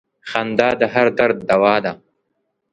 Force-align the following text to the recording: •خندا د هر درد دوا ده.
•خندا 0.29 0.69
د 0.81 0.83
هر 0.93 1.07
درد 1.19 1.37
دوا 1.49 1.75
ده. 1.83 1.93